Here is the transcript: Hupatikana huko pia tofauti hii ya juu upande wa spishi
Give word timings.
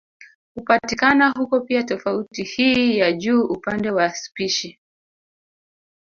Hupatikana 0.55 1.29
huko 1.29 1.61
pia 1.61 1.83
tofauti 1.83 2.43
hii 2.43 2.97
ya 2.97 3.11
juu 3.11 3.43
upande 3.45 3.91
wa 3.91 4.09
spishi 4.13 4.79